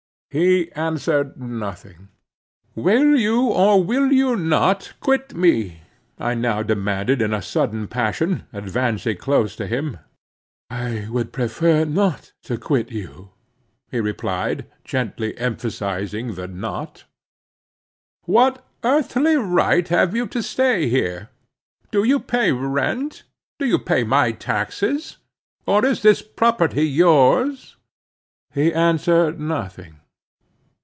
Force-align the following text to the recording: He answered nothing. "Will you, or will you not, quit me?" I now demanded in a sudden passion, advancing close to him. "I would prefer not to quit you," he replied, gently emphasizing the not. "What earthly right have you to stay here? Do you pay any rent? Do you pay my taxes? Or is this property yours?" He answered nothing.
He 0.33 0.71
answered 0.71 1.35
nothing. 1.35 2.07
"Will 2.73 3.17
you, 3.19 3.47
or 3.47 3.83
will 3.83 4.13
you 4.13 4.37
not, 4.37 4.93
quit 5.01 5.35
me?" 5.35 5.81
I 6.17 6.35
now 6.35 6.63
demanded 6.63 7.21
in 7.21 7.33
a 7.33 7.41
sudden 7.41 7.89
passion, 7.89 8.45
advancing 8.53 9.17
close 9.17 9.57
to 9.57 9.67
him. 9.67 9.97
"I 10.69 11.09
would 11.11 11.33
prefer 11.33 11.83
not 11.83 12.31
to 12.43 12.57
quit 12.57 12.93
you," 12.93 13.31
he 13.89 13.99
replied, 13.99 14.67
gently 14.85 15.37
emphasizing 15.37 16.35
the 16.35 16.47
not. 16.47 17.03
"What 18.23 18.65
earthly 18.85 19.35
right 19.35 19.85
have 19.89 20.15
you 20.15 20.27
to 20.27 20.41
stay 20.41 20.87
here? 20.87 21.27
Do 21.91 22.05
you 22.05 22.21
pay 22.21 22.51
any 22.51 22.57
rent? 22.57 23.23
Do 23.59 23.65
you 23.65 23.77
pay 23.79 24.05
my 24.05 24.31
taxes? 24.31 25.17
Or 25.65 25.83
is 25.85 26.01
this 26.03 26.21
property 26.21 26.87
yours?" 26.87 27.75
He 28.53 28.73
answered 28.73 29.37
nothing. 29.37 29.97